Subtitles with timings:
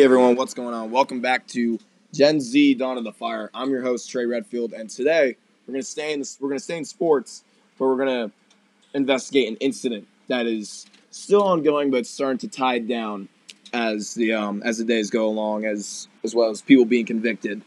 [0.00, 0.90] Hey everyone, what's going on?
[0.90, 1.78] Welcome back to
[2.14, 3.50] Gen Z Dawn of the Fire.
[3.52, 6.78] I'm your host Trey Redfield, and today we're gonna stay in this, we're gonna stay
[6.78, 7.44] in sports,
[7.78, 8.30] but we're gonna
[8.94, 13.28] investigate an incident that is still ongoing, but starting to tide down
[13.74, 17.60] as the um, as the days go along, as as well as people being convicted.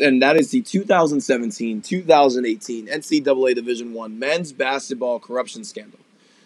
[0.00, 1.82] And that is the 2017-2018
[2.92, 5.98] NCAA Division One men's basketball corruption scandal.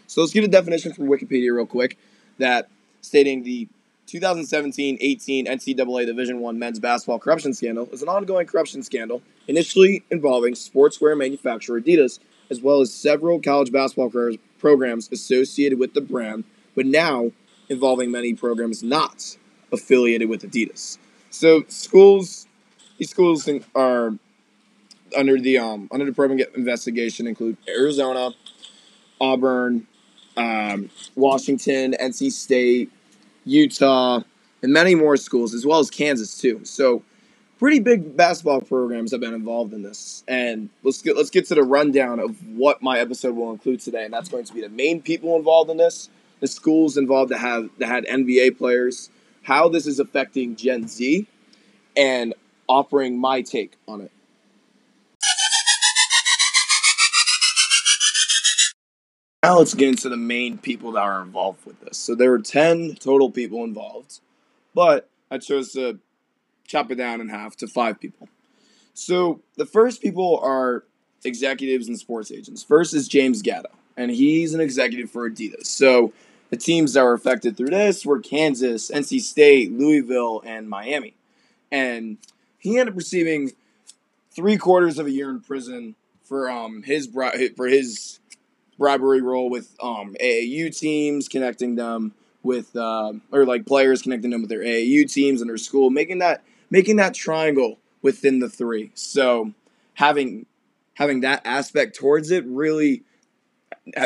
[0.06, 1.98] So let's get a definition from Wikipedia real quick.
[2.38, 2.70] That
[3.02, 3.68] stating the
[4.06, 10.54] 2017-18 NCAA Division One men's basketball corruption scandal is an ongoing corruption scandal, initially involving
[10.54, 14.10] sportswear manufacturer Adidas, as well as several college basketball
[14.58, 17.32] programs associated with the brand, but now
[17.68, 19.36] involving many programs not
[19.72, 20.98] affiliated with Adidas.
[21.30, 22.46] So schools,
[22.98, 24.14] these schools are
[25.16, 28.30] under the um, under the program investigation include Arizona,
[29.20, 29.86] Auburn,
[30.36, 32.90] um, Washington, NC State,
[33.46, 34.20] Utah,
[34.62, 36.60] and many more schools, as well as Kansas too.
[36.64, 37.02] So,
[37.58, 40.24] pretty big basketball programs have been involved in this.
[40.28, 44.04] And let's get let's get to the rundown of what my episode will include today.
[44.04, 47.38] And that's going to be the main people involved in this, the schools involved that
[47.38, 49.10] have that had NBA players,
[49.42, 51.26] how this is affecting Gen Z,
[51.96, 52.34] and
[52.68, 54.10] offering my take on it.
[59.46, 61.96] Now let's get into the main people that are involved with this.
[61.98, 64.18] So there were 10 total people involved,
[64.74, 66.00] but I chose to
[66.66, 68.28] chop it down in half to five people.
[68.92, 70.82] So the first people are
[71.24, 72.64] executives and sports agents.
[72.64, 75.66] First is James Gatto, and he's an executive for Adidas.
[75.66, 76.12] So
[76.50, 81.14] the teams that were affected through this were Kansas, NC State, Louisville, and Miami.
[81.70, 82.18] And
[82.58, 83.52] he ended up receiving
[84.32, 85.94] three quarters of a year in prison
[86.24, 87.06] for um his
[87.56, 88.18] for his
[88.78, 94.40] bribery role with um, AAU teams, connecting them with uh, or like players connecting them
[94.40, 98.90] with their AAU teams and their school, making that making that triangle within the three.
[98.94, 99.52] So
[99.94, 100.46] having
[100.94, 103.02] having that aspect towards it really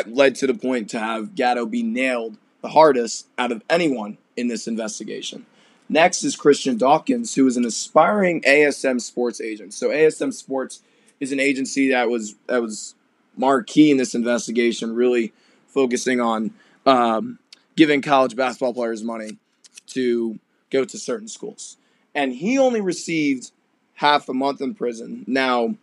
[0.05, 4.47] led to the point to have Gatto be nailed the hardest out of anyone in
[4.47, 5.45] this investigation.
[5.89, 9.73] Next is Christian Dawkins, who is an aspiring ASM sports agent.
[9.73, 10.81] So ASM Sports
[11.19, 12.95] is an agency that was that was
[13.35, 15.33] marquee in this investigation, really
[15.67, 16.51] focusing on
[16.85, 17.39] um,
[17.75, 19.37] giving college basketball players money
[19.87, 21.77] to go to certain schools.
[22.13, 23.51] And he only received
[23.95, 25.23] half a month in prison.
[25.27, 25.75] Now,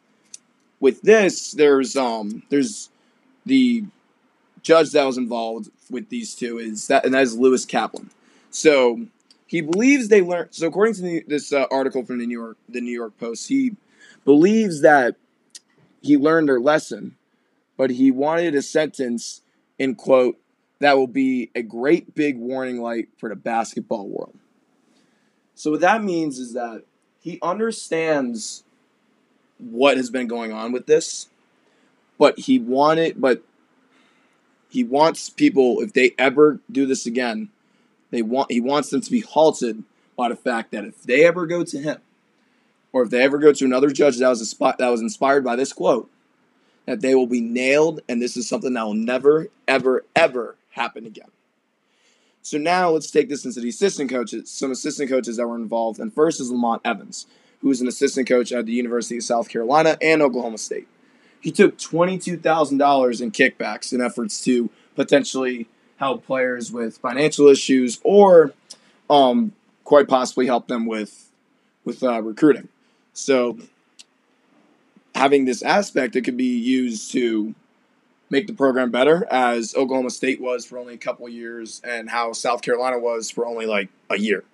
[0.81, 2.91] with this, there's um there's
[3.47, 3.84] the
[4.62, 8.10] judge that was involved with these two is that and that is Lewis Kaplan.
[8.50, 9.06] So
[9.47, 10.48] he believes they learned.
[10.53, 13.48] So according to the, this uh, article from the New York the New York Post,
[13.48, 13.76] he
[14.25, 15.16] believes that
[16.03, 17.16] he learned their lesson
[17.78, 19.41] but he wanted a sentence
[19.78, 20.37] in quote
[20.81, 24.34] that will be a great big warning light for the basketball world.
[25.55, 26.83] So what that means is that
[27.21, 28.65] he understands
[29.59, 31.28] what has been going on with this,
[32.19, 33.43] but he wanted but
[34.69, 37.49] he wants people if they ever do this again,
[38.10, 39.84] they want he wants them to be halted
[40.16, 41.99] by the fact that if they ever go to him
[42.93, 45.45] or if they ever go to another judge that was a spot that was inspired
[45.45, 46.10] by this quote,
[46.88, 51.04] that they will be nailed, and this is something that will never, ever, ever happen
[51.04, 51.28] again.
[52.41, 56.00] So now let's take this into the assistant coaches, some assistant coaches that were involved.
[56.00, 57.27] And first is Lamont Evans,
[57.60, 60.88] who is an assistant coach at the University of South Carolina and Oklahoma State.
[61.38, 68.54] He took $22,000 in kickbacks in efforts to potentially help players with financial issues or
[69.10, 69.53] um,
[69.84, 71.28] quite possibly help them with,
[71.84, 72.69] with uh, recruiting.
[73.12, 73.59] So
[75.19, 77.55] having this aspect that could be used to
[78.31, 82.33] make the program better, as Oklahoma State was for only a couple years, and how
[82.33, 84.45] South Carolina was for only like a year.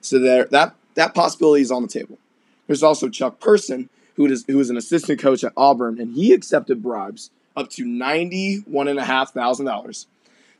[0.00, 2.18] So there, that that possibility is on the table.
[2.66, 6.32] There's also Chuck Person, who is who is an assistant coach at Auburn, and he
[6.32, 10.06] accepted bribes up to ninety one and a half thousand dollars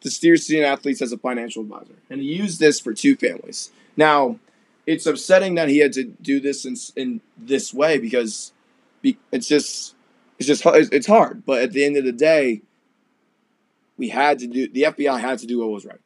[0.00, 3.70] to steer student athletes as a financial advisor, and he used this for two families.
[3.96, 4.38] Now,
[4.86, 8.52] it's upsetting that he had to do this in in this way because
[9.30, 9.94] it's just
[10.38, 11.44] it's just it's hard.
[11.44, 12.62] But at the end of the day,
[13.96, 16.00] we had to do the FBI had to do what was right.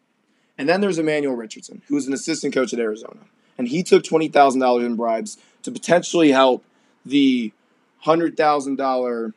[0.58, 3.20] And then there's Emmanuel Richardson, who's an assistant coach at Arizona,
[3.58, 6.64] and he took twenty thousand dollars in bribes to potentially help
[7.04, 7.52] the
[8.00, 9.34] hundred thousand dollar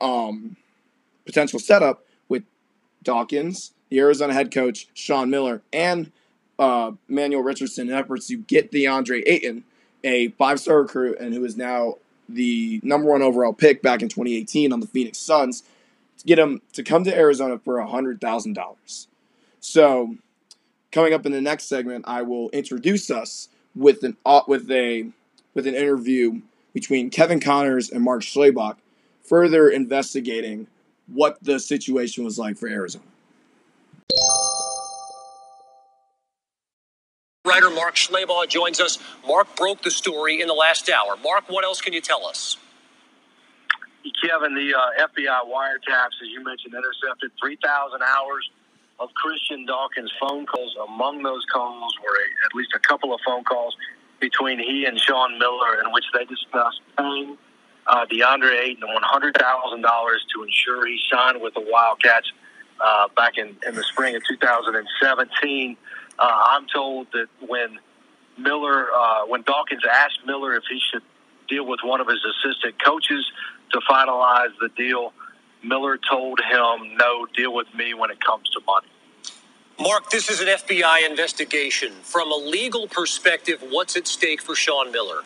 [0.00, 0.56] um,
[1.24, 2.44] potential setup with
[3.02, 6.12] Dawkins, the Arizona head coach Sean Miller, and
[6.58, 9.64] uh, Emmanuel Richardson in efforts to get DeAndre Ayton,
[10.04, 11.96] a five star recruit, and who is now
[12.28, 15.62] the number one overall pick back in 2018 on the Phoenix Suns
[16.18, 19.06] to get him to come to Arizona for $100,000.
[19.60, 20.16] So,
[20.92, 25.10] coming up in the next segment, I will introduce us with an uh, with a
[25.54, 26.40] with an interview
[26.72, 28.76] between Kevin Connors and Mark Schlabach,
[29.24, 30.66] further investigating
[31.06, 33.04] what the situation was like for Arizona.
[37.70, 38.98] Mark Schlabach joins us.
[39.26, 41.16] Mark broke the story in the last hour.
[41.22, 42.56] Mark, what else can you tell us?
[44.22, 48.50] Kevin, the uh, FBI wiretaps, as you mentioned, intercepted 3,000 hours
[48.98, 50.74] of Christian Dawkins' phone calls.
[50.88, 53.76] Among those calls were a, at least a couple of phone calls
[54.20, 57.36] between he and Sean Miller in which they discussed paying
[57.86, 59.32] uh, DeAndre Ayton $100,000
[60.34, 62.32] to ensure he signed with the Wildcats
[62.80, 65.76] uh, back in, in the spring of 2017.
[66.18, 67.78] Uh, I'm told that when
[68.36, 71.02] Miller, uh, when Dawkins asked Miller if he should
[71.48, 73.24] deal with one of his assistant coaches
[73.72, 75.12] to finalize the deal,
[75.62, 78.86] Miller told him, no, deal with me when it comes to money.
[79.80, 81.92] Mark, this is an FBI investigation.
[82.02, 85.22] From a legal perspective, what's at stake for Sean Miller?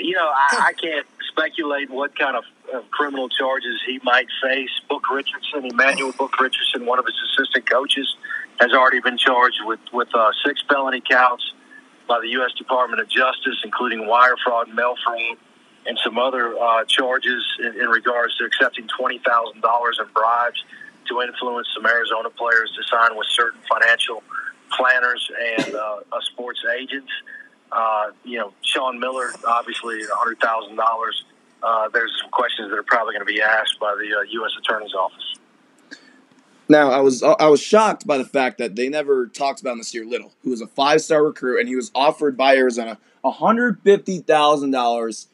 [0.00, 4.70] You know, I, I can't speculate what kind of, of criminal charges he might face.
[4.88, 8.16] Book Richardson, Emmanuel Book Richardson, one of his assistant coaches,
[8.60, 11.52] has already been charged with, with uh, six felony counts
[12.08, 12.52] by the U.S.
[12.52, 15.36] Department of Justice, including wire fraud, mail fraud,
[15.86, 19.20] and some other uh, charges in, in, regards to accepting $20,000
[19.54, 20.64] in bribes
[21.08, 24.22] to influence some Arizona players to sign with certain financial
[24.70, 27.10] planners and uh, sports agents.
[27.70, 30.78] Uh, you know, Sean Miller, obviously, $100,000.
[31.62, 34.52] Uh, there's some questions that are probably going to be asked by the U.S.
[34.56, 35.34] Uh, Attorney's Office.
[36.68, 40.08] Now, I was I was shocked by the fact that they never talked about Nassir
[40.08, 44.18] Little, who was a five star recruit, and he was offered by Arizona hundred fifty
[44.18, 45.28] thousand dollars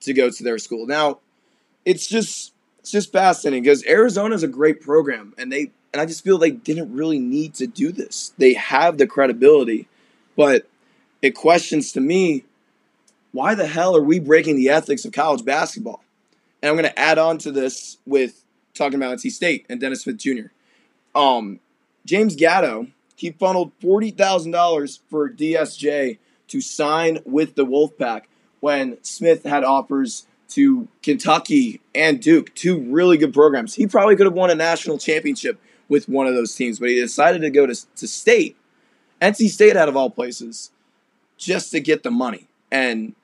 [0.00, 0.86] to go to their school.
[0.86, 1.18] Now,
[1.84, 6.06] it's just it's just fascinating because Arizona is a great program, and they and I
[6.06, 8.32] just feel they didn't really need to do this.
[8.38, 9.88] They have the credibility,
[10.36, 10.68] but
[11.20, 12.44] it questions to me
[13.32, 16.02] why the hell are we breaking the ethics of college basketball?
[16.62, 20.02] And I'm going to add on to this with talking about NC State and Dennis
[20.02, 20.48] Smith Jr
[21.16, 21.60] um,
[22.04, 26.18] James Gatto, he funneled forty thousand dollars for DSJ
[26.48, 28.22] to sign with the Wolfpack
[28.60, 33.74] when Smith had offers to Kentucky and Duke, two really good programs.
[33.74, 35.58] He probably could have won a national championship
[35.88, 38.56] with one of those teams, but he decided to go to, to state,
[39.20, 40.70] NC State out of all places,
[41.36, 42.46] just to get the money.
[42.70, 43.14] And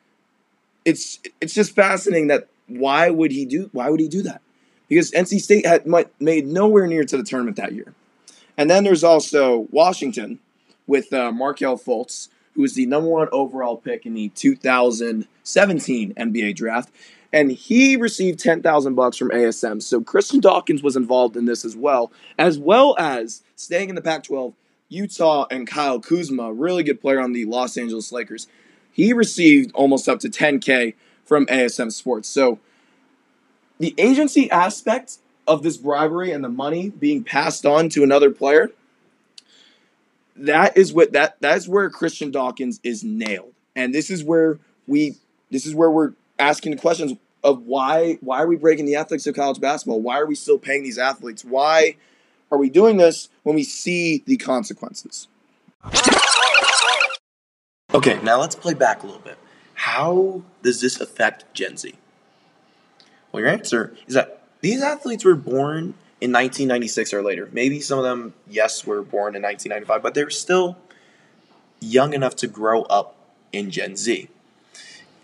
[0.84, 4.40] it's it's just fascinating that why would he do why would he do that?
[4.88, 5.86] Because NC State had
[6.20, 7.94] made nowhere near to the tournament that year.
[8.56, 10.38] And then there's also Washington
[10.86, 16.54] with uh, Markelle Fultz, who was the number one overall pick in the 2017 NBA
[16.56, 16.90] draft,
[17.32, 19.82] and he received 10,000 bucks from ASM.
[19.82, 24.02] So Christian Dawkins was involved in this as well, as well as staying in the
[24.02, 24.52] Pac-12.
[24.90, 28.46] Utah and Kyle Kuzma, really good player on the Los Angeles Lakers.
[28.92, 30.92] He received almost up to 10K
[31.24, 32.28] from ASM Sports.
[32.28, 32.58] So
[33.78, 38.70] the agency aspect of this bribery and the money being passed on to another player
[40.36, 43.52] that is what that that is where Christian Dawkins is nailed.
[43.76, 45.16] And this is where we
[45.50, 47.12] this is where we're asking the questions
[47.44, 50.00] of why why are we breaking the ethics of college basketball?
[50.00, 51.44] Why are we still paying these athletes?
[51.44, 51.96] Why
[52.50, 55.28] are we doing this when we see the consequences?
[57.94, 59.36] Okay, now let's play back a little bit.
[59.74, 61.94] How does this affect Gen Z?
[63.32, 67.48] Well, your answer is that these athletes were born in 1996 or later.
[67.52, 70.76] Maybe some of them, yes, were born in 1995, but they're still
[71.80, 73.16] young enough to grow up
[73.52, 74.28] in Gen Z.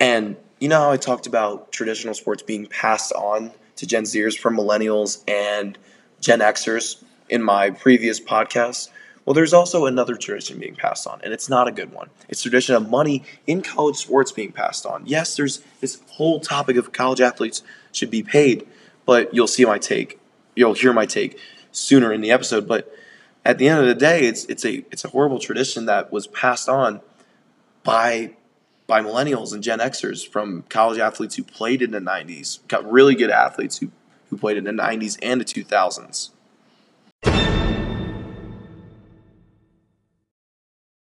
[0.01, 4.37] And you know how I talked about traditional sports being passed on to Gen Zers
[4.37, 5.79] from millennials and
[6.21, 8.89] Gen Xers in my previous podcast?
[9.29, 12.09] Well, there's also another tradition being passed on, and it's not a good one.
[12.31, 15.03] It's tradition of money in college sports being passed on.
[15.05, 18.67] Yes, there's this whole topic of college athletes should be paid,
[19.05, 20.19] but you'll see my take.
[20.55, 21.39] You'll hear my take
[21.73, 22.67] sooner in the episode.
[22.67, 22.91] But
[23.45, 26.27] at the end of the day, it's it's a it's a horrible tradition that was
[26.29, 27.03] passed on
[27.85, 28.31] by
[28.87, 33.15] by millennials and Gen Xers from college athletes who played in the 90s, got really
[33.15, 33.91] good athletes who,
[34.31, 36.31] who played in the 90s and the 2000s.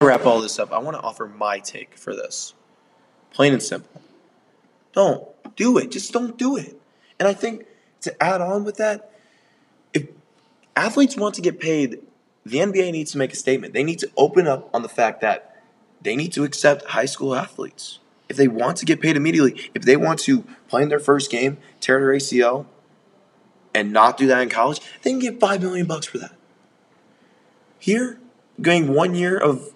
[0.08, 2.54] Wrap all this up, I want to offer my take for this.
[3.30, 4.00] Plain and simple.
[4.92, 5.90] Don't do it.
[5.90, 6.80] Just don't do it.
[7.18, 7.66] And I think
[8.00, 9.12] to add on with that,
[9.92, 10.08] if
[10.74, 12.00] athletes want to get paid,
[12.46, 13.74] the NBA needs to make a statement.
[13.74, 15.62] They need to open up on the fact that
[16.00, 17.98] they need to accept high school athletes.
[18.28, 21.30] If they want to get paid immediately, if they want to play in their first
[21.30, 22.66] game, tear their ACL,
[23.74, 26.34] and not do that in college, they can get five million bucks for that.
[27.78, 28.18] Here,
[28.60, 29.74] going one year of of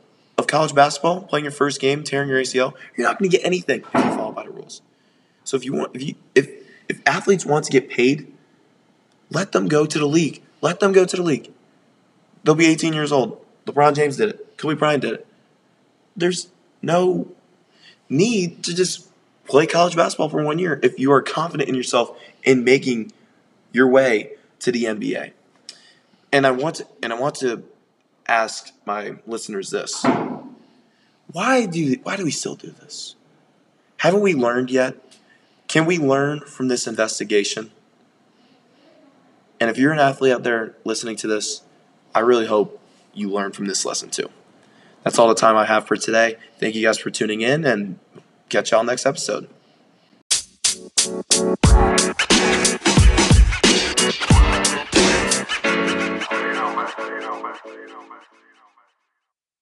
[0.53, 3.81] college basketball, playing your first game, tearing your ACL, you're not going to get anything
[3.81, 4.83] if you follow by the rules.
[5.45, 6.51] So if you want, if you if
[6.91, 8.31] if athletes want to get paid,
[9.31, 10.43] let them go to the league.
[10.61, 11.51] Let them go to the league.
[12.45, 13.43] They'll be 18 years old.
[13.67, 14.59] LeBron James did it.
[14.59, 15.27] Kobe Bryant did it.
[16.15, 16.49] There's
[16.83, 17.29] no
[18.11, 19.09] need to just
[19.47, 23.11] play college basketball for one year if you are confident in yourself in making
[23.73, 25.33] your way to the NBA.
[26.31, 27.65] And I want to, and I want to
[28.29, 30.05] ask my listeners this:
[31.33, 33.17] Why do why do we still do this?
[33.99, 34.97] Haven't we learned yet?
[35.69, 37.71] Can we learn from this investigation?
[39.61, 41.63] And if you're an athlete out there listening to this,
[42.15, 42.81] I really hope
[43.15, 44.29] you learn from this lesson too.
[45.05, 46.37] That's all the time I have for today.
[46.59, 47.99] Thank you guys for tuning in and
[48.49, 49.49] catch y'all next episode.